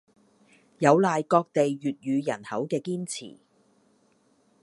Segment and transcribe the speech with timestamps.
[0.79, 3.37] 有賴各地粵語人口嘅堅持